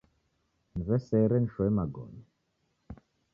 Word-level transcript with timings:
Niw'esere 0.75 1.37
nishoe 1.39 1.67
magome 1.77 2.21